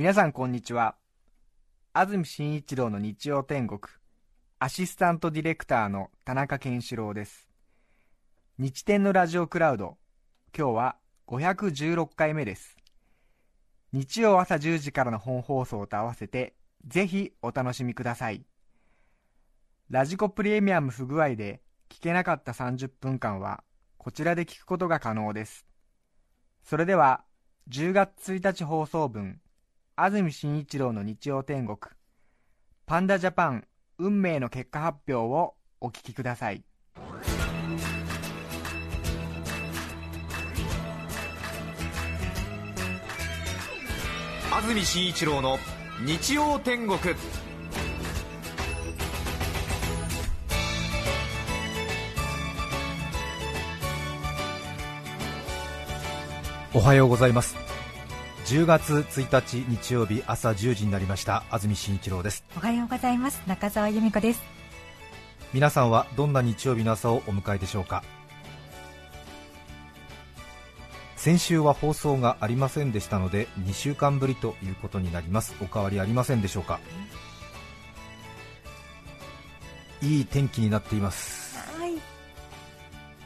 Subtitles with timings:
[0.00, 0.94] 皆さんこんにちは。
[1.92, 3.80] 安住紳一郎の日曜天国
[4.60, 7.48] アシスタントディレクターの田中健志郎です。
[8.58, 9.96] 日天のラジオクラウド
[10.56, 12.76] 今日は516回目です。
[13.92, 16.54] 日曜朝10時からの本放送と合わせて
[16.86, 18.44] ぜひお楽しみください。
[19.90, 21.60] ラジコプレミアム不具合で
[21.90, 23.64] 聞けなかった30分間は
[23.96, 25.66] こちらで聞くことが可能です。
[26.62, 27.24] それでは
[27.68, 29.40] 10月1日放送分
[30.00, 31.76] 安住紳一郎の日曜天国。
[32.86, 33.64] パンダジャパン
[33.98, 36.62] 運命の結果発表をお聞きください。
[44.52, 45.58] 安住紳一郎の
[46.06, 46.98] 日曜天国。
[56.72, 57.56] おはようございます
[58.48, 61.44] 10月1日日曜日朝10時になりました。
[61.50, 62.46] 安住紳一郎です。
[62.56, 63.42] おはようございます。
[63.46, 64.40] 中澤由美子です。
[65.52, 68.02] 皆さんはどんな日曜日の朝をお迎えでしょうか？
[71.16, 75.54] 先週は放送がありませんでしたので2週間ぶりということになります。
[75.60, 76.80] お変わりありませんでしょうか？
[80.00, 81.58] いい天気になっています。
[81.78, 81.92] はい。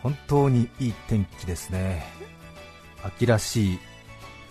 [0.02, 2.04] 本当にいい天気ですね。
[3.04, 3.78] 秋らしい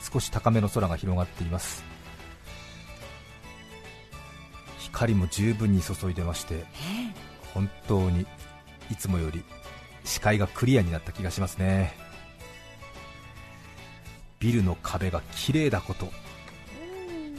[0.02, 1.84] 少し高めの空が広がっています。
[4.80, 6.66] 光も十分に注いでまして
[7.54, 8.26] 本当に
[8.92, 9.44] いつもより
[10.04, 11.94] 視界がクリアになった気がしますね。
[14.40, 16.12] ビルの壁が綺麗だこと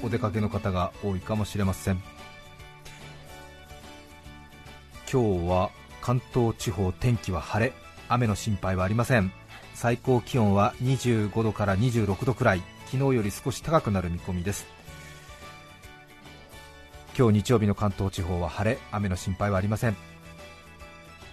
[0.03, 2.03] お出かけの方が多いかもしれません。
[5.13, 7.73] 今日は関東地方天気は晴れ
[8.09, 9.33] 雨の心配はありません。
[9.75, 14.67] 最高気温は25度から26度くらい昨日より少し高くなる見込みです。
[17.17, 19.97] 今日日曜日の関東地方は晴れ雨の心配はありません。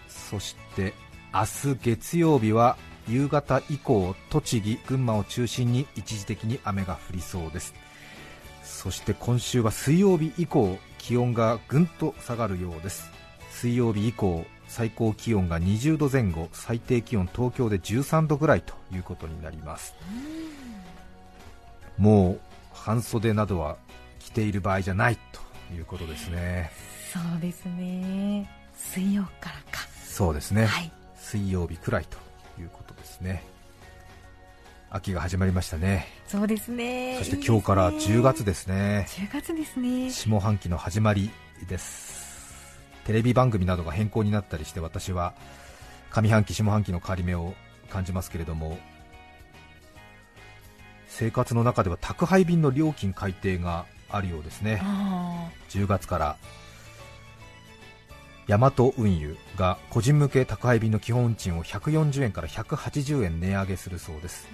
[0.08, 0.94] そして
[1.34, 7.73] 明日月曜日は夕方以降栃木群馬を中心に一時的に雨が降りそうです。
[8.64, 13.10] そして今週は水曜日以降気温がぐんと下がるようです。
[13.49, 19.95] 水曜日以降最高気温が20度前後最低気温東京で13度ぐらいということになります。
[21.98, 22.39] もう
[22.71, 23.77] 半袖などは
[24.20, 26.71] 着ている場合じゃないということですね。
[27.11, 28.49] そうですね。
[28.76, 29.86] 水曜からか。
[30.05, 30.92] そうですね、はい。
[31.17, 32.17] 水曜日くらいと
[32.61, 33.43] いうことですね。
[34.92, 36.08] 秋が始まりましたね。
[36.27, 37.17] そうですね。
[37.20, 39.05] そして今日から10月ですね。
[39.10, 40.10] 10月ですね。
[40.11, 41.30] 下半期の始まり
[41.67, 42.18] です
[43.09, 45.33] テレビ番組などが変更になったりして私は
[46.11, 47.55] 上半期下半期の変わり目を
[47.89, 48.77] 感じますけれども
[51.08, 54.80] 生活の中では宅配便の料金改定があるようですね。
[54.83, 56.37] あ10月から。
[58.45, 64.48] ヤマト運輸が個人向け宅配便の基本運賃を140円から180円値上げするそうです、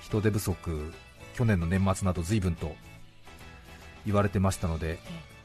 [0.00, 0.94] 人手不足
[1.34, 2.74] 去年の年末など随分と
[4.06, 4.98] 言われてましたので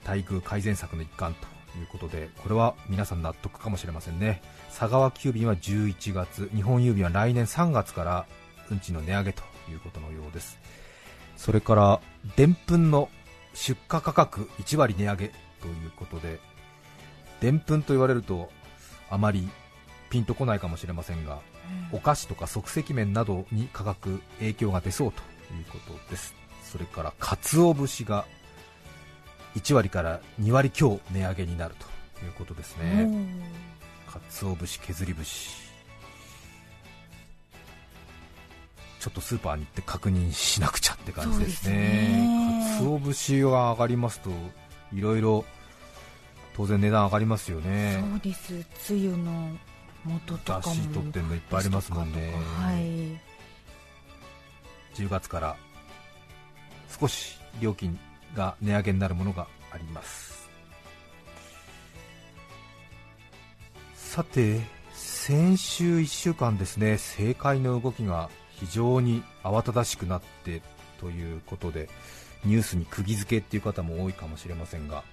[0.06, 4.42] 待遇改善策の一環ということでこれは皆さん納得かもしれませんね。
[4.68, 8.26] 佐川急便は11月日本郵便は来年3月から
[8.70, 10.58] 運賃の値上げということのようです。
[11.36, 12.02] それから
[12.36, 13.10] でんぷんの
[13.54, 15.28] 出荷価格1割値上げ
[15.62, 16.40] ということで
[17.40, 18.50] でんぷんと言われると
[19.10, 19.48] あまり
[20.10, 21.40] ピンとこないかもしれませんが、
[21.92, 25.22] お菓子とか即席麺などに価格影響が出そうと
[25.54, 26.34] いうことです。
[26.64, 28.26] それから鰹節が
[29.58, 33.28] 1割から2割強値上げになるということですあね
[34.30, 35.68] 鰹節削り節。
[39.00, 42.78] ちょっとスーパーに行って確認しなくちゃって感じですね。
[42.80, 44.32] そう鰹節が上がりますと
[44.94, 45.46] いろいろ
[46.56, 48.04] 当然値段上がりますよね。
[48.12, 48.66] そうです。
[48.80, 49.52] つゆの
[50.04, 52.34] 元とかもだし取ってんのいっぱいありますもんね。
[52.60, 53.28] はい。
[54.96, 55.56] 10月から
[57.00, 58.00] 少し料金
[58.36, 60.50] が値上げになるものがあります。
[63.96, 64.62] さて
[64.94, 70.62] 先週1週間ですね政界の動きが非常に慌ただしくなって
[71.00, 71.90] ということで
[72.44, 75.04] ニュースに釘付けっていう方も多いかもしれませんが、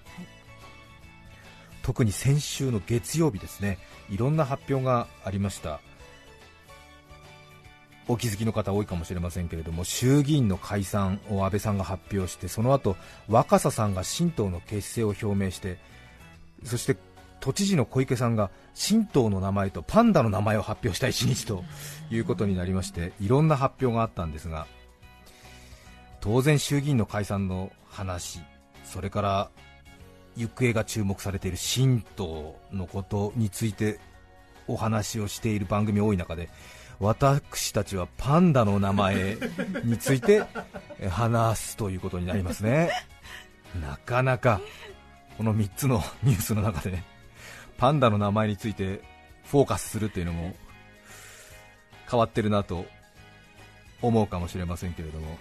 [1.82, 3.78] 特に先週の月曜日ですね
[4.08, 5.80] いろんな発表がありました。
[8.06, 12.96] お気づきの方多いかもしれませんけれども衆議院の解散を安倍さんが発表してその後
[13.28, 15.78] 若狭さんが新党の結成を表明して
[16.64, 16.96] そして
[17.40, 21.64] 都知事の小池さんが新党の名前とパンダの名前を発表した一日と
[22.10, 24.66] いうことになりましていろんな発表があったんですが
[26.20, 28.40] 当然衆議院の解散の話
[28.82, 29.50] それから
[30.36, 34.00] 行方が注目されている新党のことについて
[34.66, 36.48] お話をしている番組多い中で
[37.00, 39.36] 私たちはパンダの名前
[39.84, 40.44] について
[41.10, 42.90] 話すということになりますね。
[43.80, 44.60] なかなか
[45.36, 47.04] この3つのニュースの中でね
[47.76, 49.02] パンダの名前について
[49.44, 50.54] フォーカスするっていうのも
[52.08, 52.86] 変わってるなと
[54.00, 55.36] 思うかもしれませんけれども。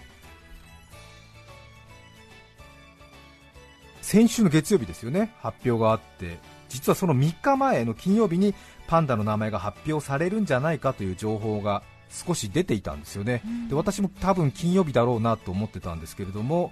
[4.01, 5.33] 先週の月曜日ですよね。
[5.41, 6.37] 発表があって
[6.69, 8.53] 実はその3日前の金曜日に
[8.87, 16.71] パンダの名前が発表されるんじゃないかという情報が少し出ていたんですよね、で私も多分金曜日だろうなと思ってたんですけれども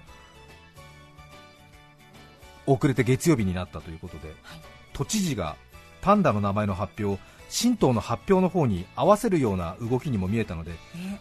[2.64, 4.32] 遅れて月曜日になったということで、
[4.92, 5.56] 都知事が
[6.00, 10.72] パンダの名前の発表を新党の発表の方に合わせるような動きにも見えたので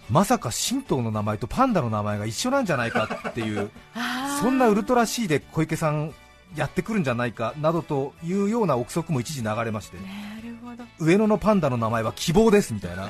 [0.10, 3.70] まさか新党の名前とパンダの名前が一緒なんじゃないかっていう
[4.40, 6.14] そんなウルトラ C で小池さん
[6.56, 9.98] やってくるんじゃないかなどというような憶測も一時流れまして。
[11.00, 13.10] 上野のパンダの名前は希望ですみたいな。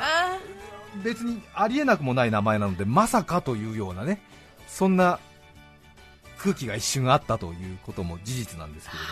[1.04, 4.22] 別にありえなくもない名前なのでまさかというようなね
[4.68, 5.20] そんな
[6.38, 9.10] 空気が一瞬あったということも事実なんですけれど。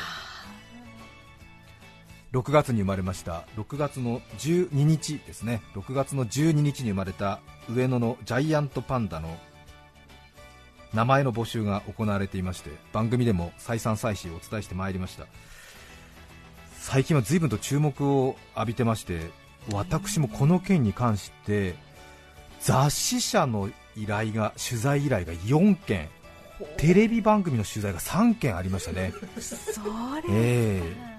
[2.32, 3.46] 6月に生まれました。
[3.58, 5.62] 6月の12日ですね。
[5.74, 7.40] 6月の12日に生まれた
[7.70, 9.36] 上野のジャイアントパンダの
[10.94, 15.26] 名前の募集が行われていまして番組でも再三再四お伝えしてまいりました。
[16.78, 19.20] 最近は随分と注目を浴びてまして
[19.72, 21.76] 私もこの件に関して
[22.62, 26.10] 雑誌社の依頼が取材依頼が4件
[26.78, 29.14] テレビ番組の取材が3件ありましたね。
[29.40, 29.82] そ
[30.28, 31.10] れ、えー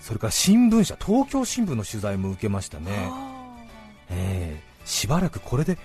[0.00, 3.10] それから新聞社東京新聞の取材も受けましたね、
[4.08, 5.76] えーしばらくこれで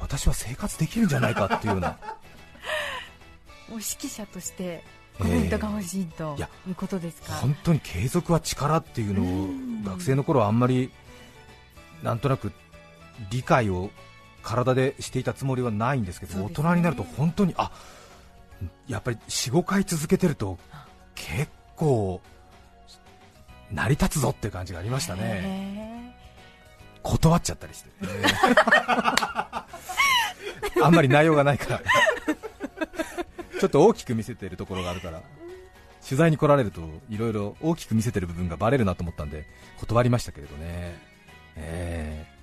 [0.00, 1.98] 私は生活できるんじゃないかっていうような。
[3.68, 4.82] もう指揮者として
[5.16, 6.36] コメントが欲しいと
[6.66, 9.86] いうことですか、本当に継続は力っていうのうん。
[9.86, 10.90] を学生の頃はあんまり
[12.02, 12.52] なんとなく
[13.30, 13.90] 理解を
[14.42, 16.44] 体でしていたつもりはないんですけどね。
[16.44, 17.70] 大人になると本当にあ
[18.88, 20.58] やっぱり45回続けてると
[21.14, 22.20] 結構
[23.70, 25.20] 成り立つぞっていう感じがありましたね。
[25.24, 26.00] へ
[27.02, 27.90] 断っちゃったりして、
[30.82, 31.82] あんまり内容がないから。
[33.60, 35.22] ちょっと大きく見せてるところがあるから。
[36.02, 36.80] 取材に来られると
[37.10, 39.46] いろいろ大きく見せてる部分がバレるなと思ったんで
[39.78, 40.98] 断りましたけれどね、
[41.56, 42.40] えー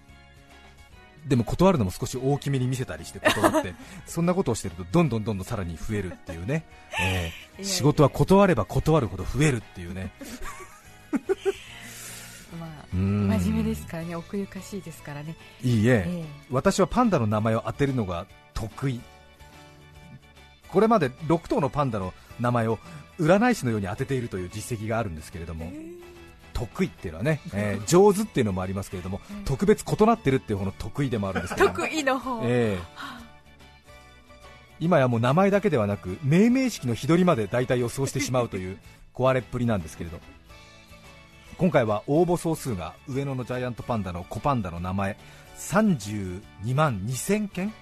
[1.27, 3.74] でも断るのも少し大きめに見せたりして断って
[4.06, 6.63] そんなことをしてるとどんどんどんどんさらに増えるっていうね、
[7.01, 10.12] えー仕事は断れば断るほど増えるっていうね。
[10.21, 11.56] ー
[12.55, 13.27] まあうん。
[13.27, 19.01] 真面目ですからね奥ゆかしいですからね、いいえ、え私はパンダの名前を当てるのが得意。
[20.69, 22.79] これまで6頭のパンダの名前を
[23.19, 25.71] 占い師のように当てているという実績があるんですけれども
[26.53, 31.79] 得意っていうのはね、 えー上手っていうのもありますけれどもうん特別異なってるっていう方の得意でもあるんですけれども。
[31.79, 33.07] 得意の方、ええ。
[34.79, 38.77] 今やもう名前だけではなく命名式の日取りまで大体予想してしまうという
[39.13, 40.19] 壊れっぷりなんですけれど
[41.57, 45.18] 今回は応募総数が上野のジャイアントパンダの子パンダの名前
[45.57, 46.42] 32
[46.75, 47.74] 万2000件？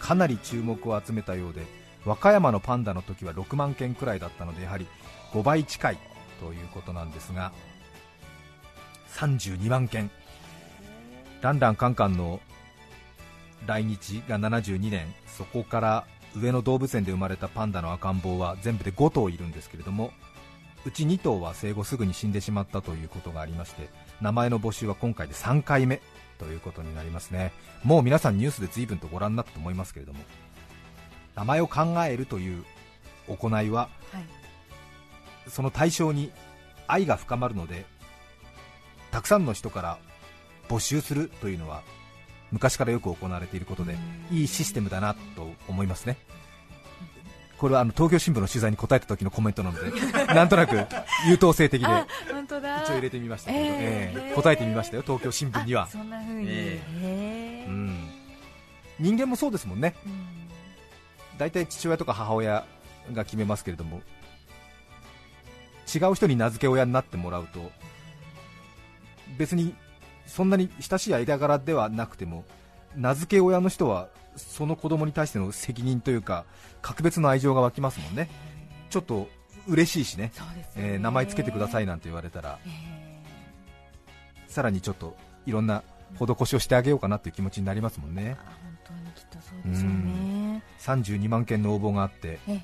[0.00, 1.62] かなり注目を集めたようで
[2.04, 4.88] 和歌山のパンダの時は6万件くらいだったのでやはり
[5.32, 5.98] 5倍近い
[6.40, 7.52] ということなんですが
[9.12, 10.10] 32万件。
[11.42, 12.40] ランランカンカンの
[13.66, 15.14] 来日が72年。
[15.28, 16.06] そこから
[16.36, 20.10] 上野動物園で生まれたパンダの赤ん坊は全部で5頭いるんですけれども
[20.84, 23.88] うち2頭は生後すぐに死んでしまったということがありまして
[24.20, 26.00] 名前の募集は今回で3回目
[26.38, 27.52] ということになりますね。
[27.84, 30.20] もう皆さんニュースで随分とご覧になったと思いますけれども
[31.36, 32.64] 名前を考えるという
[33.28, 35.50] 行いははい。
[35.50, 36.32] その対象に
[36.86, 37.86] 愛が深まるので
[39.10, 39.98] たくさんの人から
[40.68, 41.82] 募集するというのは
[42.50, 43.96] 昔からよく行われていることで
[44.30, 46.16] いいシステムだなと思いますね
[47.58, 49.90] これはあの東京新聞の取材に答えた時のコメントなので
[50.34, 50.76] なんとなく
[51.28, 55.84] 優等生的で一応入れてみましたけど、えーええ答えてみましたよ東京新聞には。
[55.84, 58.10] あ、そんな風に、えへーうん、
[58.98, 59.94] 人間もそうですもんね。
[60.04, 60.34] うん。
[61.38, 62.64] 大体父親とか母親
[63.12, 64.02] が決めますけれども
[65.92, 67.70] 違う人に名付け親になってもらうと
[69.36, 69.74] 別に
[70.26, 72.44] そんなに親しい間柄ではなくても
[72.96, 76.44] 名付け親の人はその子供に対しての責任というか
[76.82, 78.28] 格別の愛情が湧きますもんね。
[78.90, 79.28] ちょっと
[79.66, 80.32] 嬉しいしね、ね。
[80.76, 82.58] えー名前つけてくださいなんて言われたら。
[82.64, 82.94] へ
[84.46, 85.82] さらにちょっといろんな
[86.18, 88.36] 施しをしてあげようかなという気持ちになりますもんね。
[88.62, 90.62] 本当にきっとそうでしょうね。
[90.78, 92.60] 32万件の応募があってえ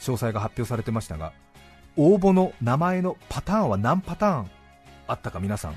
[0.00, 1.32] 詳細が発表されてましたが
[1.96, 4.50] 応募の名前のパターンは何パターン
[5.06, 5.76] あったか皆さん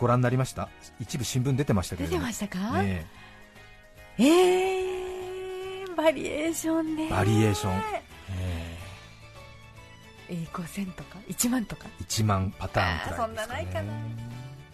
[0.00, 0.70] ご覧になりました？
[0.98, 3.06] 一部新聞出てましたけ出てましたか、ね
[4.18, 4.24] え。
[5.84, 7.10] ー、バリエーションね。
[7.10, 7.72] バリエーション。
[8.30, 8.78] え
[10.30, 11.86] えー、5000とか？1万とか？
[12.00, 13.92] え1万パターンくらいですか、ね、そんなないかな。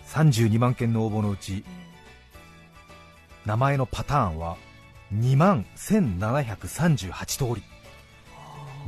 [0.07, 1.65] 32万件の応募のうち
[3.45, 4.57] 名前のパターンは
[5.13, 7.65] 2万1738通り。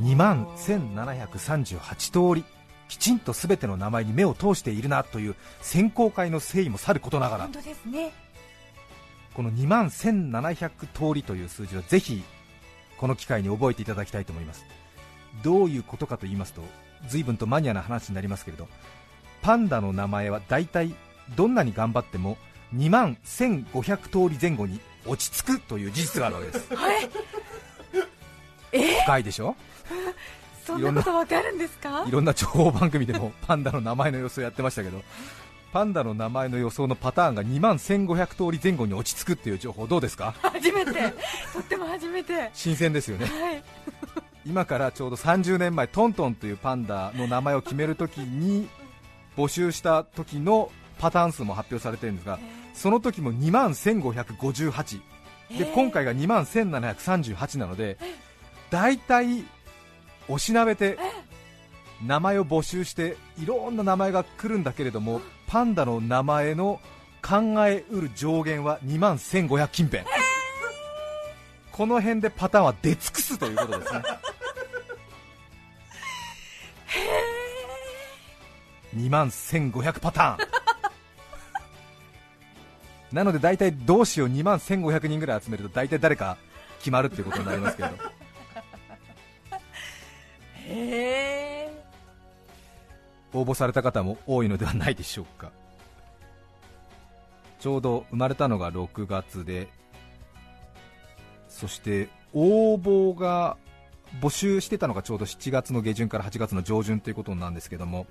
[0.01, 2.45] 2万1738通り
[2.89, 7.43] きちんと全ての名前に目を通しているなという選考会の誠意もさることながら。
[7.45, 8.13] 本当ですね。
[9.35, 10.71] この2万1700
[11.11, 12.23] 通りという数字はぜひ
[12.97, 14.65] この機会に覚えていただきたいと思います。
[15.45, 16.63] どういうことかと言いますと
[17.07, 18.67] 随分とマニアな話になりますけれど
[19.43, 20.93] パンダの名前は大体
[21.37, 22.37] どんなに頑張っても
[22.75, 26.69] 2万1500通り前後に落ち着くという事実があるわけです。
[29.05, 29.55] 深いでしょ？
[30.69, 32.05] そんなことわかるんですか？
[32.07, 35.03] いろんな情報番組でもパンダの名前の予想やってましたけど
[35.73, 40.35] パンダの名前の予想のパターンが2万1500通り前後に落ち着くっていう情報どうですか？
[40.43, 40.93] 初めて。
[41.53, 42.33] とっても初めて。
[42.35, 43.63] はい新鮮ですよね。
[44.47, 48.67] 今からちょうど30年前トントンというパンダの名前を決めるときに
[49.37, 52.39] 募集した時のパターン数も発表されてるんですが
[52.73, 55.01] その時も2万1558
[55.59, 57.99] で今回が2万1738なので
[58.71, 59.45] 大体
[60.29, 60.99] おしなべて
[62.05, 66.81] 名前を募集していろんな名前が来るんだけれどもパンダの名前の
[67.23, 70.05] 考えうる上限は2万1500近辺。
[71.73, 74.03] この辺でパターンは出尽くすということですね。
[78.97, 80.49] 2万1500パターン。
[83.13, 86.37] なので大体どうしよう2万1500人ぐらい集めると大体誰か
[86.79, 87.89] 決まるっていうことになりますけど
[93.33, 95.51] 応募された方も多いのではないでしょうか。
[97.59, 99.69] ちょうど生まれたのが6月で
[101.49, 103.57] そして応募が
[104.21, 108.07] 募集してたのがちょうど7月の下旬から8月の上旬ということなんですけども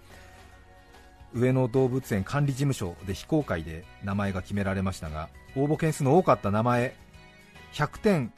[1.33, 6.93] 上野動物園管理事務所で非公開で名前が決められましたが応募件数の多かった名前
[7.73, 8.33] 100点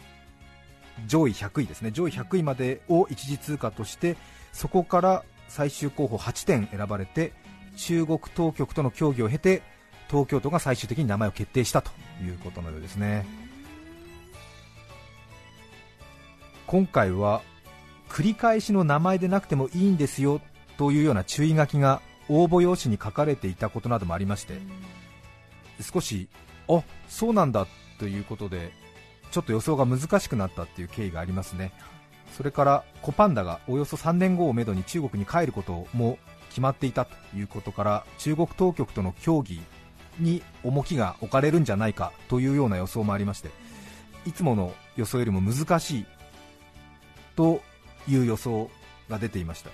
[1.07, 1.91] 上位100位ですね。
[1.91, 4.17] 上位100位までを一次通過として
[4.53, 7.33] そこから最終候補8点選ばれて
[7.75, 9.61] 中国当局との協議を経て
[10.09, 11.91] 東京都が最終的に名前を決定したと
[12.23, 13.25] いうことのようですね。
[16.67, 17.41] 今回は
[18.09, 20.41] 繰り返しの名前でなくてもいいんですよ
[20.77, 24.59] というような注意書きが応募用紙に書かれていたことなどもありまして
[25.81, 26.27] 少し
[26.67, 27.65] あそうなんだ
[27.97, 28.71] ということで
[29.31, 31.71] ちょっと予想が難しくなったっていう経緯がありますね。
[32.35, 36.17] それからコパンダがおよそ3年後をめどに中国に帰ることも
[36.49, 39.61] 決まっていたということから中国当局との協議
[40.19, 43.49] に重きが置かれるんじゃないかというような予想もありまして
[44.25, 46.05] いつもの予想よりも難しい
[47.35, 47.61] と
[48.07, 48.69] いう予想
[49.09, 49.69] が出ていました。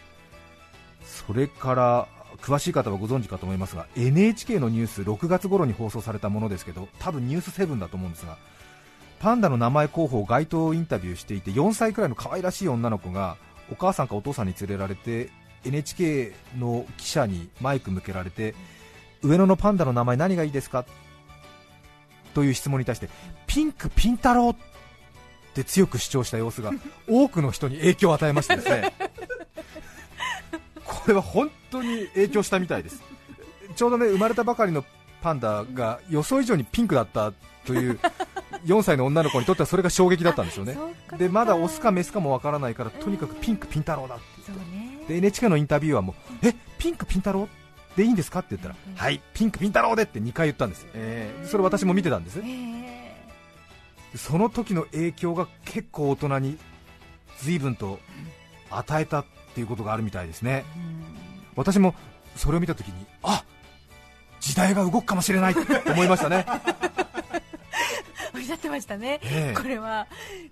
[1.04, 2.08] それから
[2.42, 8.38] 詳しい方はご存知かと思いますが NHK のニュース6月頃に放送されたものですけど多分ニュース7だと思うんですが
[9.20, 13.38] パンダの名前候補を街頭インタビューしていて4歳くらいの可愛らしい女の子が
[13.72, 15.30] お母さんかお父さんに連れられて
[15.64, 18.54] NHK の記者にマイク向けられて
[19.24, 20.86] 上野のパンダの名前何がいいですか？
[22.36, 23.10] という質問に対して
[23.48, 24.56] ピンクピン太郎っ
[25.56, 26.72] て強く主張した様子が
[27.10, 28.94] 多くの人に影響を与えましてですね。
[30.84, 33.02] これは本当に影響したみたいです。
[33.76, 34.84] ちょうどね生まれたばかりの
[35.22, 37.34] パンダが予想以上にピンクだった
[37.66, 38.00] という
[38.66, 40.78] 4歳の女の子にとってはそれが衝撃だったんですよね。
[41.18, 45.04] でまだオスかメスかもわからないからとにかくピンクピン太郎だってそうね。
[45.08, 47.48] で NHK のインタビューアーもえピンクピン太郎？
[47.96, 48.40] でいいんですか？
[48.40, 52.40] って言ったら、うんはいピンクピン太郎でって2回言ったんです、えーそれ私も見てたんです。
[52.40, 53.16] ええ。
[54.18, 56.58] その時の影響が結構大人に
[57.40, 58.00] 随分と
[58.70, 60.66] 与えたっていうことがあるみたいですね。
[61.56, 61.94] 私も
[62.36, 63.44] それを見た時にあ
[64.42, 66.46] 時代が動くかもしれないと思いましたね、
[68.36, 69.54] おっしゃってましたね、ええ。
[69.56, 70.08] これは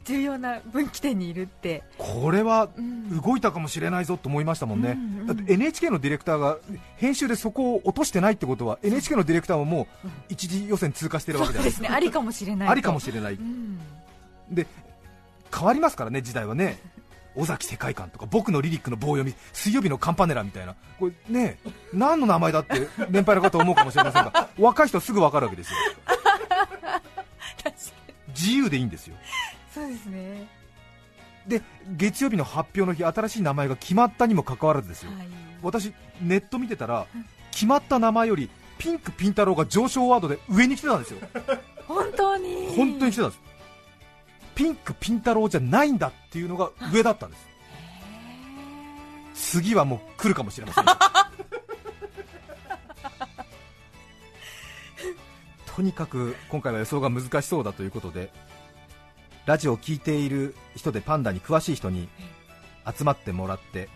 [0.06, 3.22] 重要な分岐点にいるって、これはうん。
[3.22, 5.28] 動いたかもしれないぞと思いましたもんね、うんうん。
[5.28, 6.58] だって NHK のディレクターが
[6.98, 11.90] 編集でそこを落としてないってことは NHK のディレクターももう一次予選通過してるわけじゃないですか。
[11.90, 11.96] ね。
[11.96, 13.38] ありかもしれないありかもししれない。
[13.38, 13.80] れない、うん。
[14.52, 14.68] で
[15.56, 16.80] 変わりますからね時代はね。
[17.36, 20.76] 尾崎世界観とか僕のリリックの棒読み水曜日のカンパネラみたいな。
[21.00, 21.58] これね
[21.92, 25.78] 何の名前だって年配の方思うかもしれませんが 若い人はすぐ分かるわけですよ
[28.30, 29.16] 自由でいいんですよ。
[29.74, 30.48] そうですね。
[31.48, 31.62] で
[31.98, 35.28] 月曜日の発表の日新しい名前が決まったにもかかわらずですよ、はい。
[35.62, 37.06] 私ネット見てたら
[37.52, 41.20] 決まった名前よりピンクピン太郎が上昇ワードで上に来てたんですよ。
[41.88, 42.76] 本当に？
[42.76, 43.42] 本当に来てたんです。
[44.56, 47.38] ピンクピン太郎じゃないんだっていうのが上だったんで
[49.34, 49.52] す。
[49.52, 50.86] 次はもう来るかもしれません
[55.76, 58.32] とにかく今回は予想が難しそうだということで
[59.46, 62.08] ラジオを聴いている人でパンダに詳しい人に
[62.98, 63.90] 集まってもらって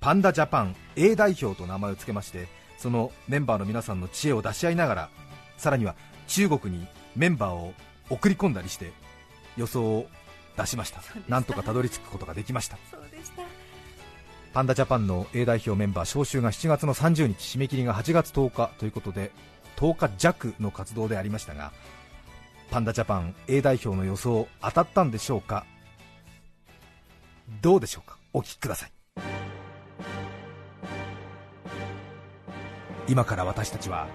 [0.00, 2.48] パンダジャパン A 代表と名前を付けまして
[2.78, 5.10] そのメンバーの皆さんの知恵を出し合いながら
[5.56, 5.94] さらには
[6.28, 7.74] 中国にメンバーを
[8.10, 8.92] 送り込んだりして
[9.56, 10.06] 予想を
[10.56, 11.00] 出しました。
[11.28, 12.78] なんとかたどり着くことができました。
[14.52, 19.30] パンダジャパンの A 代表メンバー招集が7月の30日締め切りが8月10日ということで
[19.76, 21.72] 10日弱の活動でありましたが
[22.70, 25.64] パンダジャパン A 代表の予想当たったんでしょうか？
[27.62, 28.18] どうでしょうか？
[28.32, 28.92] お聞きください。
[33.08, 34.08] 今から私たちは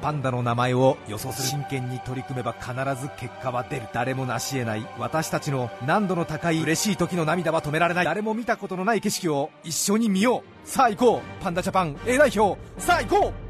[0.00, 3.88] パンダの名前を予想する真剣に取り組めば必ず結果は出る。
[3.92, 4.86] 誰も成し得ない。
[4.98, 8.04] 私たちの難度の高い嬉しい時の涙は止められない。
[8.04, 10.68] 誰も見たことのない景色を一緒に見よう。
[10.68, 11.42] さあ行こう。
[11.42, 12.56] パンダジャパン A 代表。
[12.78, 13.45] さあ行こう。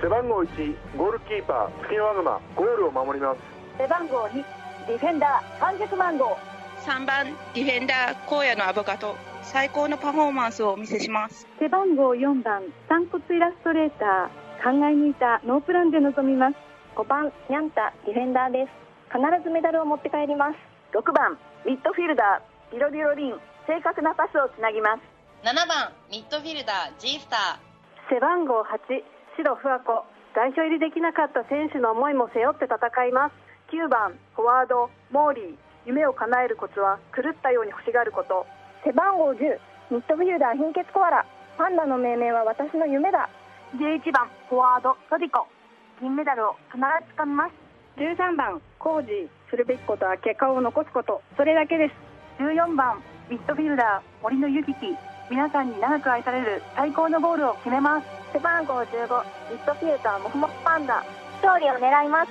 [0.00, 3.40] 背番号1ゴールキーパー月のワグマゴールを守ります。
[3.78, 4.44] 背番号2
[4.86, 6.36] ディフェンダー三脚万号。
[6.84, 9.16] 3番ディフェンダー荒野のアボカド。
[9.42, 11.46] 最高のパフォーマンスをお見せします。
[11.58, 14.28] 背番号4番散骨イラストレーター。
[14.62, 16.56] 考え抜いたノープランで臨みます。
[16.96, 18.70] 5番ニャンタディフェンダーです。
[19.08, 20.58] 必ずメダルを持って帰ります。
[20.92, 23.34] 6番ミッドフィルダービロビロリン。
[23.66, 25.00] 正確なパスをつなぎます。
[25.42, 27.58] 7番ミッドフィルダー G スタ
[28.08, 33.32] 背番号8白ふわ子代表入りできなかった選手の思いも背負って戦います。
[33.72, 35.54] 9番フォワードモーリー。
[35.84, 38.46] 夢を叶えるコツは狂ったように欲しがること。
[38.84, 41.26] 背番号10ミッドフィルダー貧血コアラ。
[41.56, 43.28] パンダの命名は私の夢だ。
[43.76, 45.46] 11番フォワードトディコ。
[46.00, 47.52] 銀メダルを必ずつかみます。
[47.96, 49.28] 13番コージー。
[49.50, 51.22] するべきことは結果を残すこと。
[51.36, 52.42] それだけです。
[52.42, 54.92] 14番ミッドフィルダー森のゆきき
[55.28, 58.06] 皆さんに長く愛される最高のゴールを決めます。
[58.32, 61.04] 背番号15ミッドフィルダーモフモフパンダ。
[61.42, 62.24] 勝利を狙いま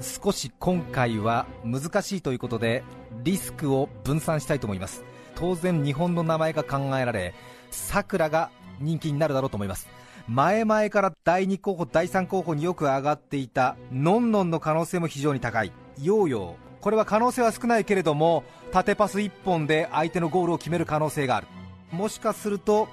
[0.00, 0.20] す。
[0.20, 2.84] 少し今回は難しいということで
[3.24, 5.02] リスクを分散したいと思います。
[5.34, 7.34] 当然日本の名前が考えられ
[7.70, 9.88] さくらが人気になるだろうと思います。
[10.28, 15.72] 前々から第2候補第3候補によく上がっていたのんのんの可能性も非常に高い。
[16.00, 21.46] ヨーヨーこれは可能性は少ないけれども縦パス1本で相手のゴールを決める可能性がある。
[21.90, 22.88] もしかすると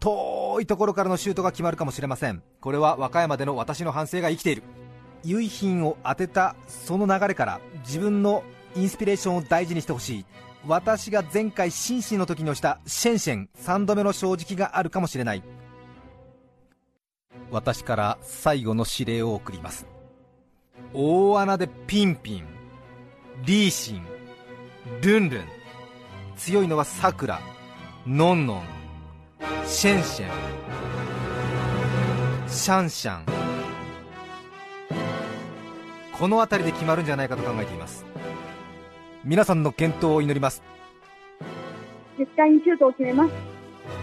[0.00, 2.42] 遠いところからのシュートが決まるかもしれません。
[2.60, 4.62] これは和歌山での私の反省が生きている。
[5.24, 8.44] 結品を当てたその流れから自分の
[8.76, 10.24] インスピレーションを大事にしてほしい。
[10.66, 15.42] 私が前回紳士の時に押したシェンシェン3度目の正直があるかもしれない。
[17.50, 19.86] 私から最後の指令を送ります。
[20.92, 22.57] 大穴でピンピン。
[23.44, 24.06] リーシン
[25.00, 25.44] ルンルン
[26.36, 27.40] 強いのはさくら
[28.06, 28.62] のんのん
[29.64, 30.30] シェンシェン
[32.48, 33.24] シャンシャン。
[36.18, 38.04] この辺りで決まるんじゃないかと考えています。
[39.22, 40.62] 皆さんの健闘を祈ります。
[42.18, 43.32] 絶対にシュートを決めます。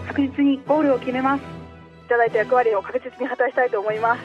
[0.06, 1.40] 確実にゴールを決めます。
[1.40, 4.22] いただいた役割を確実に果たしたいと思います。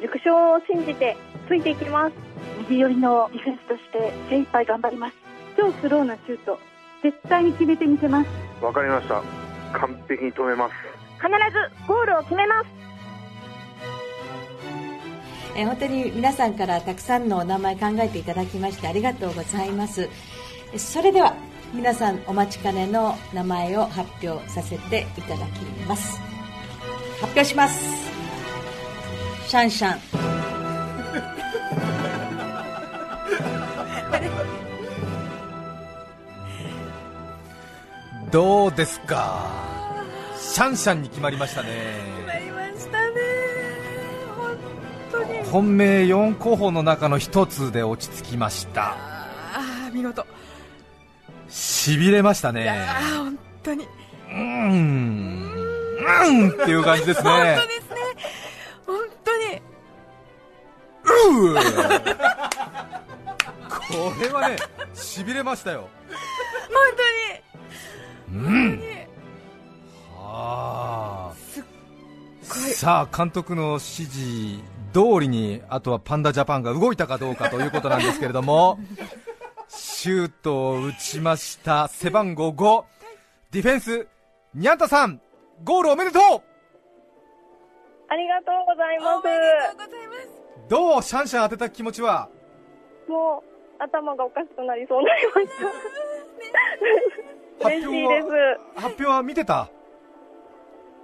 [0.00, 1.16] 熟勝を信じて
[1.46, 2.27] ついていきます。
[2.58, 5.14] 右寄りのディフェンスとして精一杯頑張ります。
[5.56, 6.58] 超スローなシュート
[7.02, 8.64] 絶対に決めてみせます。
[8.64, 9.22] わかりました。
[9.72, 10.74] 完璧に止めます。
[11.16, 12.66] 必ずゴールを決めます。
[15.56, 20.08] えー本当に皆さんからたくさんのお名前考えていただきましてありがとうございます。
[20.72, 21.34] えそれでは
[21.74, 26.20] 皆さんお待ちかねの名前を発表させていただきます。
[27.20, 27.84] 発表します。
[29.48, 30.57] シャンシャン
[38.30, 39.46] どうですか？
[40.38, 41.68] シャンシャンに決まりましたね。
[42.26, 43.14] なりましたね。
[44.36, 44.56] 本
[45.12, 45.42] 当に。
[45.44, 48.90] 本命4候補の中の一つで落ち着きました。
[48.92, 48.96] あ
[49.88, 50.26] あ見事。
[51.48, 52.86] しびれましたいね
[53.16, 53.84] 本当に。
[53.84, 55.52] うーん。
[55.98, 57.30] うーんっていう感じですね。
[57.30, 57.96] 本当ですね。
[58.86, 59.62] 本当に。
[61.04, 62.16] うー。
[63.70, 64.56] これはね
[64.94, 65.88] しびれましたよ。
[66.70, 66.96] 本
[70.14, 71.34] はあ。
[71.34, 71.64] すっ
[72.48, 72.72] ごい。
[72.72, 74.58] さあ監督の指示
[74.92, 78.78] 通通りにあとはパンダジャパンが動いたかどうかということなんですけれども
[79.68, 81.88] シュートを打ちました。
[81.88, 82.84] 背番号5
[83.50, 84.08] ディフェンス
[84.54, 85.20] にゃんたさん。
[85.64, 86.22] ゴールおめでとう。
[86.22, 89.28] ありがとうございます。
[90.68, 92.28] どうシャンシャン当てた気持ちは？
[93.08, 93.42] も
[93.78, 95.52] う頭がおかしくなりそうになりました。
[97.64, 98.80] 嬉しいです。
[98.80, 99.70] 発表は見てた？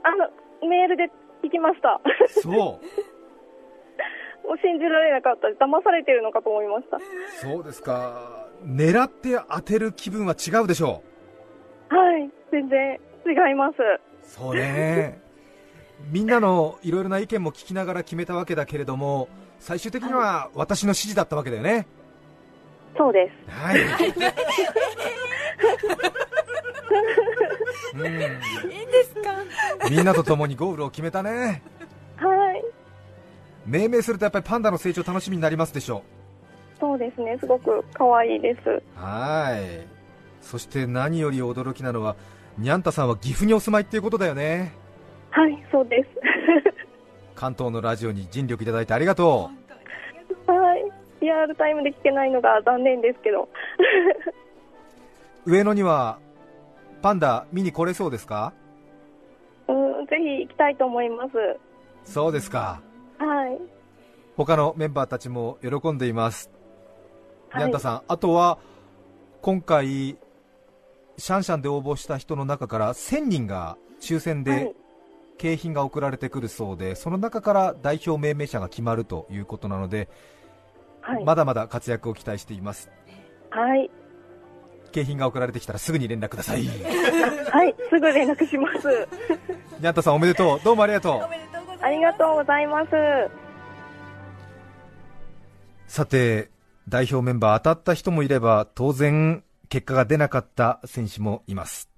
[0.03, 1.05] あの、メールで
[1.43, 2.01] 聞きました。
[2.29, 2.53] そう
[4.47, 5.49] もう信じられなかった。
[5.49, 6.99] 騙されてるのかと思いました。
[7.41, 11.03] そうですか狙って当てる気分は違うでしょ
[11.89, 13.75] はい、全然違います。
[13.81, 15.23] うそうね
[16.11, 21.87] みんなのいろいろな意見も聞きながら決めたわけだけれども最終的には私の指示だったわけだよね
[22.97, 23.51] そうです。
[23.51, 23.89] はい、うん、
[27.95, 29.35] いいんですか？
[29.91, 31.63] みんなと共にゴールを決めたね
[32.17, 32.65] はい、
[33.67, 36.03] 命名するとやっぱりパンダの成長楽しみになりますでしょ
[36.81, 37.37] そうですね。
[37.41, 38.69] すごく可愛いです。
[38.69, 39.87] うはい
[40.41, 42.17] そして何より驚きなのは
[42.59, 44.73] にゃんたさんは岐阜にお住まいっていうことだよね
[45.31, 46.09] はい、そうです。
[47.35, 49.51] 関東のラジオに尽力いただいてありがと
[50.47, 50.85] はい。
[51.21, 53.49] リアルタイムで聞けないのが残念ですけど。
[55.47, 56.19] う上野には
[57.05, 58.55] パンダ見に来れそうですか？
[59.69, 61.33] うん、ぜひ行きたいと思います。
[62.11, 62.81] そうですか
[63.19, 63.59] はい。
[64.39, 66.51] 他のメンバーたちも喜んでいます、
[67.51, 68.59] はいにゃんたさんあとは
[69.43, 74.75] 今回シャンシャンで応募した人の中から1000人が抽選ではい。
[75.37, 80.09] 景品が送られてくるそうでその中から代表命名者が決まるということなので、
[81.03, 81.25] はい。
[81.25, 82.91] まだまだ活躍を期待しています
[83.51, 83.91] はい。
[84.95, 87.75] 景品が送られてきたらすぐに連絡くださいにはい。
[87.91, 89.09] すぐ連絡します。
[89.83, 92.91] ゃんたさんおめでとうどうもありがとうありがとうございます。
[95.87, 96.51] さて
[96.89, 101.89] 代表メンバー当たった人もいれば当然結果が出なかった選手もいます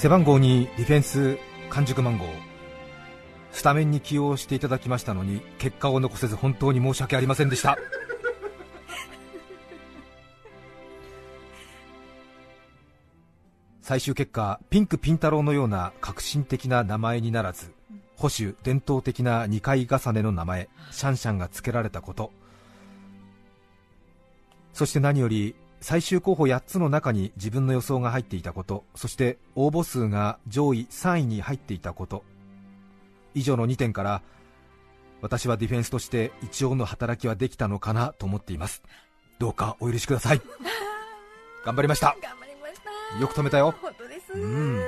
[0.00, 2.28] 背番号2ディフェンス完熟マンゴー。
[3.52, 7.76] スタメンに起用していただきましたのに結果を残せず本当に申し訳ありませんでした。
[13.82, 17.70] 最終結果ピンクピン太郎のような革新的な名前にならず
[18.16, 22.32] 保守伝統的な2回重ねの名前シャンシャンが付けられたこと。
[24.72, 32.24] そして何より最終候補8つの中に自分の予想が入っていたことそして応募数が上位3位に入っていたこと。
[33.34, 34.22] 以上の2点から
[35.22, 38.82] 私はディフェンスとして一応の働きはできたのかなと思っています。
[39.38, 40.40] どうかお許しください。
[41.64, 42.16] 頑張りました。
[42.20, 42.80] 頑張りまし
[43.12, 43.20] た。
[43.20, 43.74] よく止めたよ。
[43.80, 44.32] 本当です。
[44.32, 44.80] うん。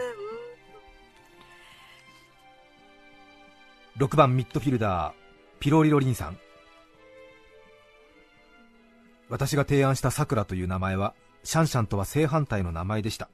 [3.99, 5.13] 6番ミッドフィルダー
[5.61, 6.39] ピロリロリンさん
[9.33, 13.31] 私が提案したさくらという名前はシャンシャンとは正反対の名前でした。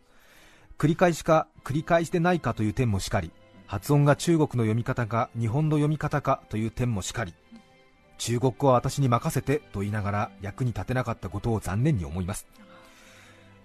[0.78, 3.32] 繰り返しか繰り返しでないかという点もしかり
[3.66, 7.34] 発音が中国の読み方か日本の読み方かという点もしかり
[8.16, 12.46] 中国語は私に任せてと言いながら役に立てなかったことを残念に思います。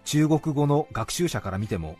[0.04, 1.98] 中国語の学習者から見ても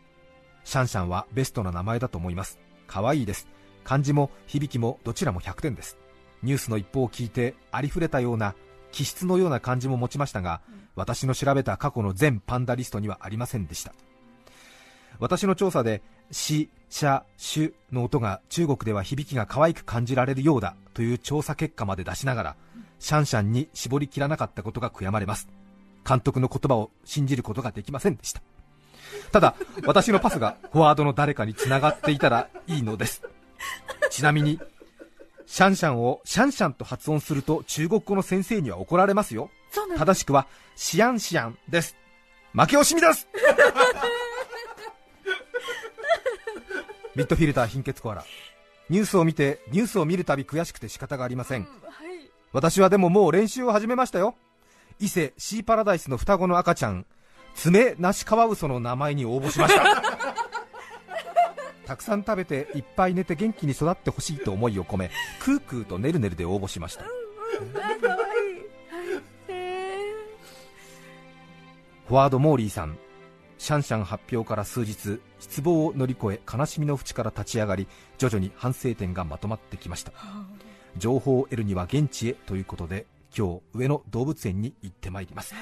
[0.63, 2.58] シャンシャンはベストな名前だと思います。
[2.88, 3.48] 可愛いです。
[3.84, 5.96] 漢字も響きもどちらも100点です。
[6.41, 8.56] ニュースの一報を聞いてありふれたような
[8.93, 10.62] 気質のような感じも持ちましたが、
[10.95, 13.93] 私の調べた過去の全パンダリストにはありませんでした。
[15.19, 16.01] 私の調査で
[16.32, 22.56] 「し」「しゃ」「しゅ」の音が中国では響きが可愛く感じられるようだという調査結果まで出しながら
[22.99, 25.49] シャンシャンに絞りきらなかったことが悔やまれます。
[26.08, 28.41] 監督の言葉を信じることができませんでした。
[29.32, 33.23] ただ私のパスがフォワードの誰かに繋がっていたらいいのです。
[34.12, 34.60] ちなみに
[35.54, 39.52] シャンシャンをシャンシャンと発音すると中国語の先生には怒られますよ。
[40.00, 41.96] 正しくはシアンシアンです。
[42.54, 43.28] 負け惜しみです。
[47.13, 48.26] ミッドフィルダー貧血コアラ。
[48.89, 51.72] ニュースを見てニュースを見るたび悔しくて仕方がありませんはい。
[52.52, 54.34] 私はでももう練習を始めましたよ。
[54.98, 57.06] 伊勢シーパラダイスの双子の赤ちゃん
[57.54, 60.12] 爪なしカワウソの名前に応募しました
[61.86, 67.04] たくさん食べていっぱい寝て元気に育ってほしいと思いを込めクークーとねるねるで応募しました。
[72.08, 72.98] フォワードモーリーさん。
[73.58, 80.12] シャンシャン発表から数日失望を乗り越え悲しみの淵から立ち上がり徐々に反省点がまとまってきました。
[80.98, 85.56] 情報を得るには現地へということで今日上野動物園に行ってまいります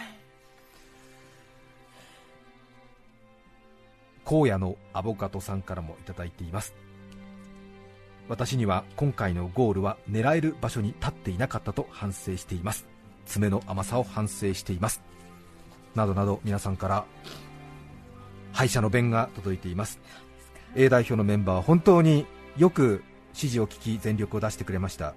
[4.26, 6.74] 荒野のアボカドさんからもいただいています。
[8.30, 12.88] 私には今回のゴールは狙える場所に立っていなかったと反省しています。
[13.26, 15.02] 爪の甘さを反省しています。
[15.96, 17.06] などなど皆さんから
[18.54, 20.00] 敗者の弁が届いています。
[20.76, 22.26] A 代表のメンバーは本当に
[22.58, 23.04] よく
[23.34, 25.14] 指示を聞き全力を出してくれました。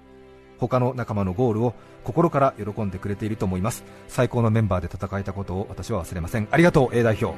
[0.58, 3.84] 他の仲間のゴールを心から喜んでくれていると思います。
[4.08, 6.48] 最高のメンバーで戦えたことを私は忘れません。
[6.50, 7.36] ありがとう A 代表。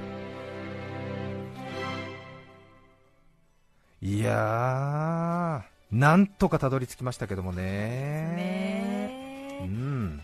[4.02, 9.61] いやーなんとかたどり着きましたけどもね。
[9.62, 10.20] うん。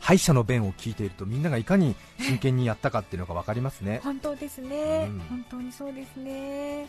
[0.00, 4.00] 敗者の弁を聞いているとみんながいかに真剣にやったかっていうのが分かりますね。
[4.02, 5.20] 本当ですね、うん。
[5.20, 6.88] 本当にそうですね。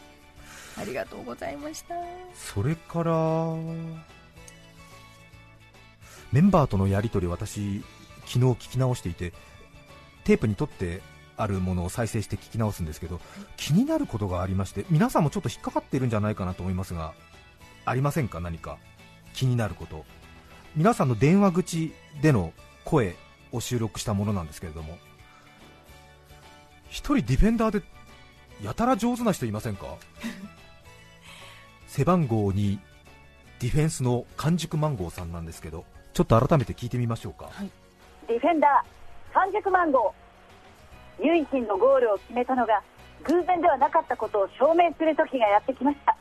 [0.79, 1.95] ありがとうございました。
[2.33, 3.55] それから
[6.31, 7.83] メンバーとのやり取り私
[8.25, 9.33] 昨日聞き直していて
[10.23, 11.01] テープに取って
[11.37, 13.19] あるものを再生して聞き直すんですけど
[13.57, 17.13] 気になることがありまして皆さんもちょっと引っかかっているんじゃないかなと思いますが
[17.85, 18.39] ありませんか？
[18.39, 18.77] 何か？
[19.33, 20.05] 気になること。
[20.75, 22.53] 皆さんの電話口での
[22.85, 23.15] 声
[23.51, 24.97] を収録したものなんですけれども。
[26.89, 27.85] 一人ディフェンダーで
[28.63, 29.95] やたら上手な人いませんか？
[31.87, 32.79] 背番号2
[33.59, 37.49] ディフェンスの完熟マンゴーさんなんですけどちょっと改めて聞いてみましょうか、
[38.27, 40.22] ディフェンダー完熟マンゴー。
[41.19, 42.81] 唯一のゴールを決めたのが
[43.23, 46.15] 偶然ではなかったことを証明する時がやってきました。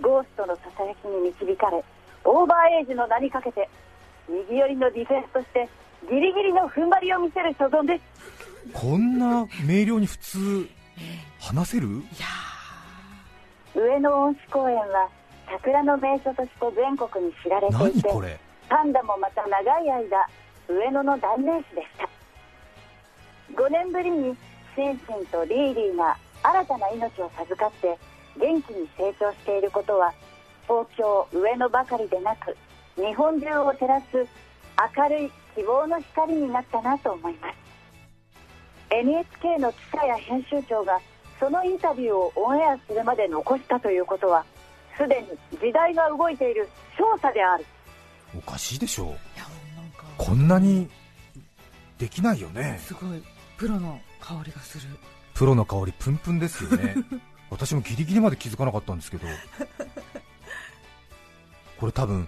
[0.00, 1.84] ゴーストのささやきに導かれ
[2.24, 3.68] オーバーエイジの名にかけて
[4.28, 5.68] 右寄りのディフェンスとして
[6.08, 8.02] ギリギリの踏ん張りを見せる所存です。
[8.72, 10.66] こんな明瞭に普通
[11.40, 11.88] 話せる？
[13.74, 15.08] 上野恩賜公園は
[15.50, 18.38] 桜の名所として全国に知られていて何これ？
[18.68, 20.28] パンダもまた長い間
[20.68, 22.08] 上野の代名詞でした
[23.54, 24.36] 5年ぶりに
[24.74, 27.98] シンシンとリーリーが新たな命を授かって
[28.38, 30.12] 元気に成長していることは
[30.64, 32.56] 東京上野ばかりでなく
[32.96, 34.06] 日本中を照らす
[34.96, 37.54] 明るい希望の光になったなと思います。
[38.90, 41.00] NHK の記者や編集長が
[41.38, 44.44] そのインタビューをオンエアするまで残したということは
[44.96, 47.64] すでに時代が動いている証左である。
[48.36, 49.16] おかしいでしょう。
[50.16, 50.88] こんなに
[51.98, 52.78] できないよね。
[52.82, 53.22] すごい
[53.60, 54.88] プロの香りがする。
[55.34, 56.94] プロの香りプンプンですよね。
[57.50, 59.26] 私もギリギリまで気づかなかったんですけど。
[61.78, 62.26] これ多分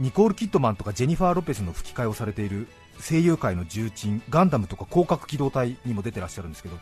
[0.00, 2.66] ニコール・キッドマンとかジェニファー・ロペスの吹き替えをされている
[3.00, 6.80] 声優界の重鎮ガンダムとか広角機動隊にも出てらっしゃるんですけど。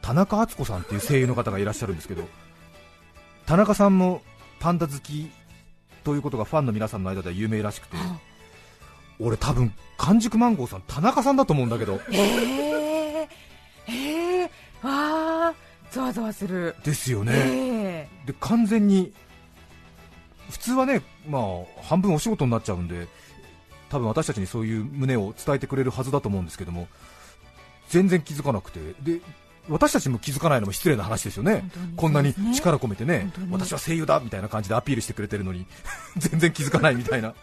[0.00, 2.26] 田中敦子さんっていう声優の方がいらっしゃるんですけど。
[3.44, 4.22] 田中さんも
[4.60, 5.30] パンダ好き
[6.04, 7.98] ということがファンの皆さんの間では有名らしくて
[9.20, 12.00] 俺多分完熟マンゴーさん田中さんだと思うんだけど。
[12.10, 15.54] えー、えー、わあ
[15.90, 16.74] ざわざわする。
[16.84, 19.12] ですよね、えで完全に
[20.50, 21.42] 普通はね、まあ、
[21.82, 23.06] 半分お仕事になっちゃうんで
[23.88, 26.88] 多分私たちにそういう旨を伝えてくれるはずだと思うんですけども
[27.88, 28.80] 全然気づかなくて。
[29.02, 29.20] で
[29.66, 31.64] 私たちも気づかないのも失礼な話ですよね。
[31.96, 35.64] こんなに力込めてね私は声優だみたいな感じでアピールしてくれてるのに
[36.18, 37.34] 全然気づかないみたいな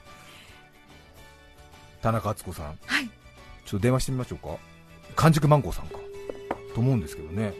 [2.01, 4.57] 田中敦子さん、はい、ちょっと電話してみましょうか。
[5.15, 5.99] 完熟マンゴーさんか。
[6.73, 7.53] と思うんですけどね。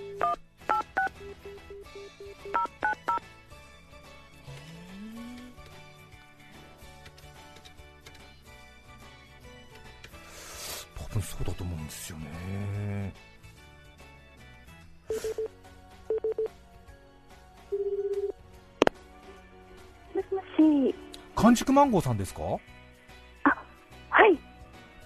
[10.98, 13.14] 多分そうだと思うんですよね。
[20.16, 20.42] もしも
[20.90, 20.96] し。
[21.36, 22.42] 完熟マンゴーさんですか？
[22.42, 22.62] はい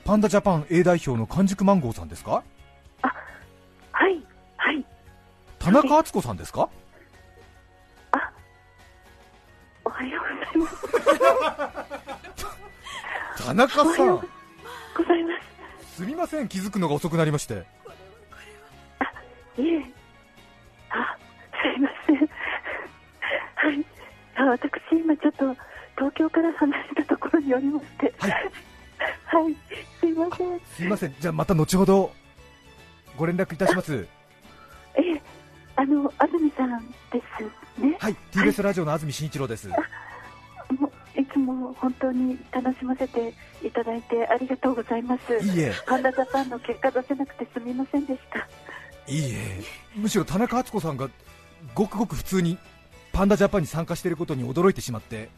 [0.05, 2.43] パンダジャパン A 代表の完熟マンゴーさんですか？
[3.01, 4.23] はい
[4.55, 4.85] はい。
[5.57, 6.69] 田中敦子さんですか？
[9.83, 10.75] おはようございます。
[13.47, 14.07] 田中さん。
[14.17, 14.23] ご
[15.07, 15.29] ざいま
[15.89, 15.95] す。
[15.95, 17.65] すみません気づくのが遅くなりまして。
[19.57, 19.83] いえ。
[20.91, 21.17] あ
[21.63, 22.17] すいません。
[23.55, 23.83] はい。
[24.35, 25.55] あ私今ちょっと
[25.97, 28.13] 東京から離れたところにおりまして。
[28.19, 28.51] はい、
[29.99, 30.59] すいません。
[30.75, 31.15] すいません。
[31.19, 32.11] じゃあまた後ほど
[33.17, 34.07] ご連絡いたします。
[34.95, 35.21] ええ
[35.77, 37.21] あの安住さんで
[37.77, 37.97] すね。
[37.99, 39.67] はい TBS ラジオの安住紳一郎です。
[39.67, 39.75] も
[41.15, 45.45] ういつも本当に楽しませていただいてありがとうございます。
[45.45, 45.73] いいえ。
[45.85, 48.39] パンダジャパンの結果出せなくてすみませんでした
[49.11, 49.61] いいえ。
[49.95, 51.09] むしろ田中敦子さんが
[51.73, 52.57] ごくごく普通に
[53.11, 55.29] パンダジャパンに参加していることに驚いてしまって。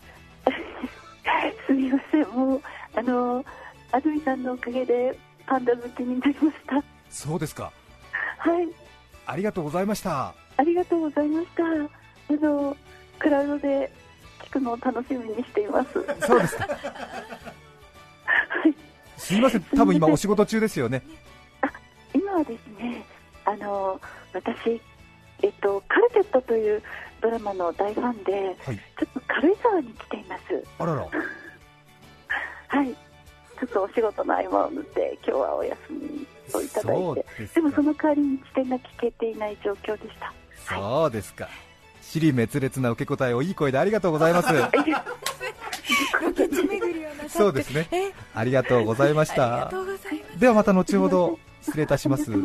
[1.68, 2.28] すみません。
[2.30, 2.62] もう
[2.98, 3.46] あの
[3.92, 6.84] 安住さんのおかげでパンダ好きになりました。
[7.12, 7.72] そうですか。
[8.40, 8.68] はい。
[9.28, 10.34] ありがとうございました。
[10.58, 11.64] ありがとうございました。
[11.64, 12.76] あの
[13.20, 13.92] クラウドで
[14.42, 15.94] 聞くのを楽しみにしています。
[16.26, 16.68] そうですか。
[19.16, 19.62] すいません。
[19.62, 21.04] 多分今お仕事中ですよね。
[22.16, 23.06] 今はですね
[23.46, 24.02] あの
[24.34, 24.82] 私
[25.44, 26.82] えっとカルテットという
[27.22, 28.76] ドラマの大ファンで、はい。
[28.76, 30.64] ちょっと軽井沢に来ています。
[30.80, 31.08] あらら
[32.68, 32.94] はい。
[32.94, 40.32] ちょっとお仕事の合間を縫って今日はお休みをいただそういてですでもその代わりに地点が聞けていない状況でした。
[40.70, 41.50] そうですか。
[42.02, 44.54] 尻滅裂な受け答えをいい声でありがとうございます。
[44.54, 44.70] ロ
[46.34, 47.30] ケ地巡りをなさって。
[47.30, 47.88] そうですね。
[47.92, 48.12] え？
[48.36, 49.72] ありがとうございました。
[50.38, 52.26] ではまた後ほど失礼いたします。
[52.26, 52.36] 失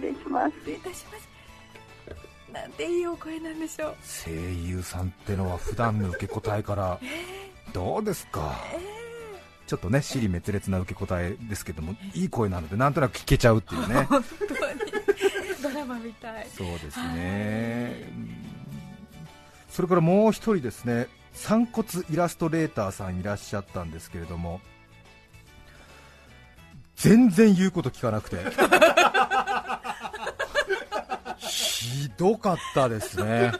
[0.00, 0.52] 礼します。
[0.58, 1.28] 失礼いたします。
[2.52, 3.94] なんていいお声なんでしょう。
[4.02, 6.98] 声優さんってのは普段の受け答えから
[7.72, 8.56] どうですか、
[9.66, 14.02] ちょっとね尻滅裂な受け答えですけどもいい声なのでなんとなく聞けちゃうっていうね。
[14.08, 14.60] 本当に。
[15.62, 16.48] ドラマみたい。
[16.56, 18.08] そうですね。
[18.16, 18.46] うん
[19.76, 24.62] それからもう一人ですね散骨イラストレーターさんいらっしゃったんですけれども
[26.96, 28.38] 全然言うこと聞かなくて。
[31.36, 33.52] ひどかったですね。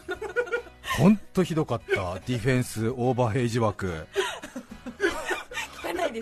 [0.97, 2.14] 本当ひどかった。
[2.27, 4.07] ディフェンスオーバーヘイジ枠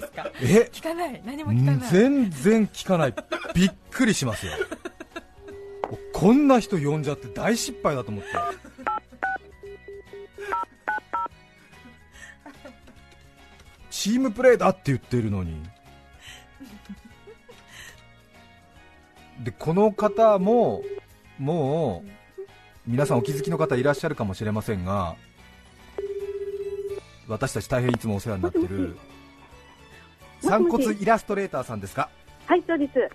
[0.01, 0.31] ですか？
[0.41, 0.69] え？
[0.73, 1.23] 聞かない。
[1.25, 1.91] 何も聞かない。
[1.91, 3.15] 全然聞かない。
[3.55, 4.53] びっくりしますよ。
[6.13, 8.31] こんな人呼んじゃって大失敗だと思って。
[13.91, 15.63] チームプレーだって言ってるのに。
[19.43, 20.83] でこの方も
[21.39, 22.41] もう
[22.87, 25.17] 皆さんお気づきの方いらっしゃるかもしれませんが
[27.27, 28.97] 私たち大変いつもお世話になってる
[30.41, 32.09] 散骨イラストレーターさんですか？
[32.47, 33.11] はいそうです。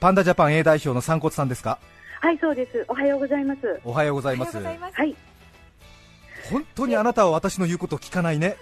[0.00, 1.78] パンダジャパン A 代表の散骨さんですか？
[2.20, 2.84] はいそうです。
[2.88, 3.80] おはようございます。
[3.84, 4.56] おはようございます。
[4.58, 5.16] はい
[6.50, 8.56] 本当にあなたは私の言うことを聞かないね。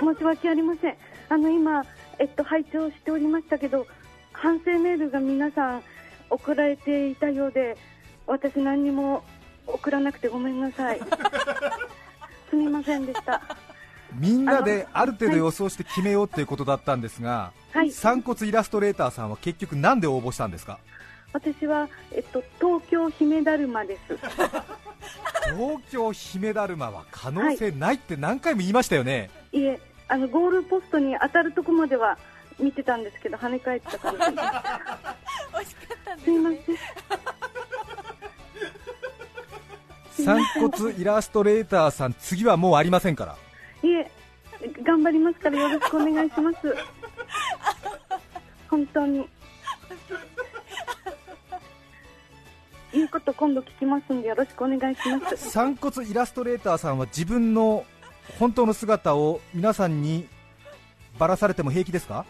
[0.00, 0.96] 申し訳ありません。
[1.28, 1.84] あの今
[2.18, 3.86] えっと拝聴しておりましたけど
[4.32, 5.82] 反省メールが皆さん
[6.30, 7.76] 送られていたようで
[8.26, 9.22] 私何にも
[9.68, 11.00] 送らなくてごめんなさい。
[12.50, 13.40] すみませんでした
[14.14, 17.90] みんなである程度予想して決めようっていうことだったんですが、はい。
[17.90, 20.78] 散骨イラストレーターさんは結局なんで応募したんですか？
[21.32, 24.16] 私は、えっと、東京姫だるまです。
[25.54, 32.16] 東京姫だるまは可能性ないって何回も言いましたよね、いえあのゴールポストに当たるとこまでは
[32.58, 34.42] 見てたんですけど跳ね返ったか ったんで
[36.20, 36.50] すすいま
[40.16, 40.24] せん。
[40.26, 43.36] 散骨イラストレーターさん次はもうありませんから
[43.86, 44.10] いえ
[44.82, 46.56] 頑張りますからよろしくお願いします。
[48.68, 49.28] 本当に。
[52.92, 55.50] 言うこと今度聞きますんでよろしくお願いします。
[55.50, 57.84] 散骨イラストレーターさんは自分の
[58.38, 60.26] 本当の姿を皆さんに
[61.18, 62.24] ばらされても平気ですか？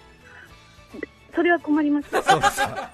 [1.35, 2.11] それは困ります。
[2.11, 2.91] そうですか。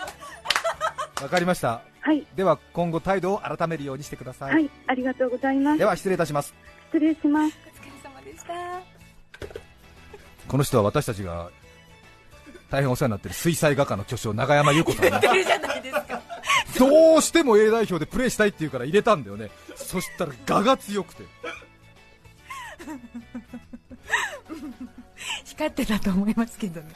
[1.23, 1.81] わかりました。
[2.01, 2.27] はい。
[2.37, 5.79] では今後態度を改めるようにしてください、はいありがとうございます。
[5.79, 6.53] では失礼いたします。
[6.93, 7.57] 失礼します
[10.49, 11.51] この人は私たちが
[12.71, 15.21] 大変お世話になっている水彩画家の巨匠永山優子さんね
[16.79, 19.51] どうしても A 代表でプレーしたいって言うから入れたんだよね。
[19.77, 21.25] そしたら画が強くて。
[25.45, 26.89] 光ってたと思いますけどね。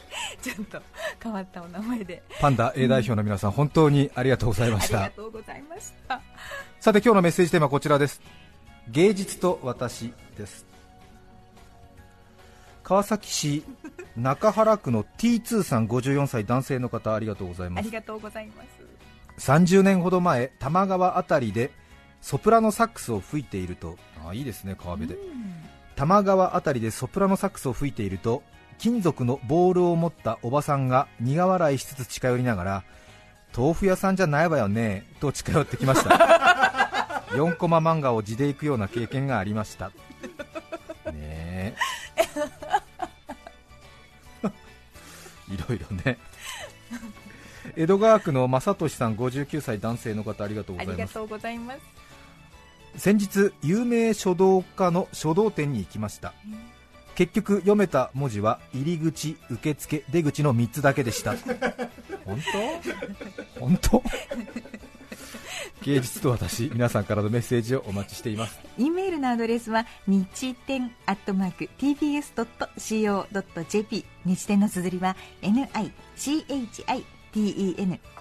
[0.42, 0.80] ちょっと
[1.22, 2.22] 変わったお名前で。
[2.40, 6.20] パンダ A 代表の皆さん本当にありがとうございまありしたがとうございました。
[6.80, 8.20] さて今日のメッセージテーマはこちらです。
[8.88, 10.64] 芸術と私です
[12.87, 13.64] 川崎市
[14.16, 17.85] 中原区の T2 さん54歳男性の方ありがとうございます。
[17.85, 18.62] ありがとうございま
[19.38, 19.44] す。
[19.44, 21.72] 30年ほど前多摩川あたりで
[22.20, 23.96] ソプラノサックスを吹いていると。
[24.25, 25.19] あいいですね川辺で。
[25.96, 28.44] 多摩川あたりでソプラノサックスを吹いていると
[28.79, 32.85] 金属のボールを持ったおばさんが苦笑いしつつ近寄りながら
[33.56, 37.25] 豆腐屋さんじゃないわよねと近寄ってきました。
[37.35, 39.90] 4コマ漫画を地で行くような経験がありました。
[41.06, 41.77] ねえ
[45.51, 46.19] いろいろね。
[47.77, 50.94] 江戸川区の正俊さん59歳男性の方ありがとうございます。
[50.94, 51.81] ありがとうございます。
[52.97, 56.33] 先日有名書道家の書道展に行きました。
[57.15, 61.35] 結局読めた文字は入り口受付出口の3つだけでした。
[62.25, 62.40] 本
[63.57, 63.61] 当？
[63.61, 64.03] 本当？
[65.83, 68.58] 芸術と私皆さんからのメッセージをお待ちしています。
[68.79, 77.06] E メールのアドレスは日天アットマーク TBS.CO.JP 日天の綴りは NICHITEN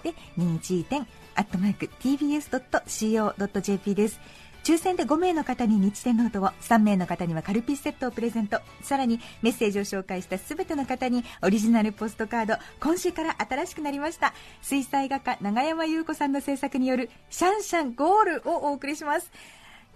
[0.02, 4.18] で日天アットマーク tbs.co.jp です。
[4.66, 8.58] 抽選で5名の方に日天ノートを3名の方にはカルピスセットをプレゼント。
[8.82, 14.34] さらにメッセージを紹介した全ての方にオリジナルポストカード今週から新しくなりました。
[14.62, 19.30] 水彩画家永山優子さんの制作によるシャンシャンゴールをお送りします。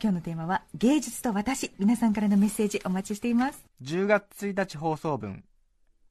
[0.00, 1.72] 今日のテーマは芸術と私。
[1.80, 3.66] 皆さんからのメッセージお待ちしています。
[3.82, 5.42] 10月1日放送分。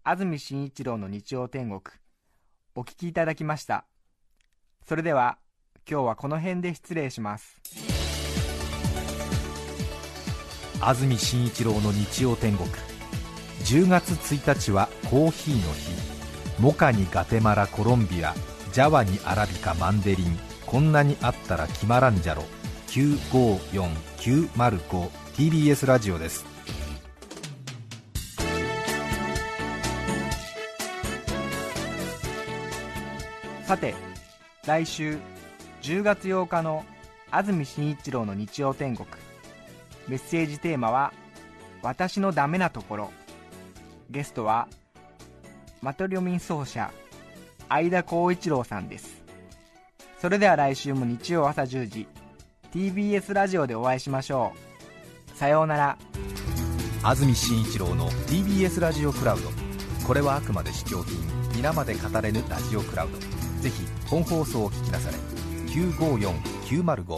[0.03, 1.80] 安住紳一郎の日曜天国。
[2.76, 3.86] お聞きいただきました。
[4.86, 5.38] それでは
[5.89, 7.99] 今日はこの辺で失礼します。
[10.82, 12.70] 安住紳一郎の日曜天国。
[13.66, 15.92] 10月1日はコーヒーの日。
[16.60, 18.34] モカにガテマラコロンビア
[18.72, 22.44] ジャワにアラビカマンデリンこんなにあったら決まらんじゃろ。
[22.88, 26.46] 954905 TBS ラジオです。
[33.66, 33.94] さて
[34.66, 35.18] 来週
[35.82, 36.86] 10月8日の
[37.32, 39.06] 安住紳一郎の日曜天国。
[40.10, 41.14] メッセージテーマは
[41.84, 43.12] 「私のダメなところ」
[44.10, 44.68] ゲストは
[45.82, 46.91] マトリョミン奏者
[47.70, 49.20] 相田光一郎さんです。
[50.20, 52.07] それでは来週も日曜朝10時
[52.74, 54.53] TBS ラジオでお会いしましょ
[55.36, 55.38] う。
[55.38, 55.97] さようなら。
[57.03, 59.49] 安住紳一郎の TBS ラジオクラウド。
[60.05, 61.18] これはあくまで試供品。
[61.55, 63.18] 皆まで語れぬラジオクラウド。
[63.62, 65.18] ぜひ本放送を聞きなされ。
[65.68, 67.18] 954905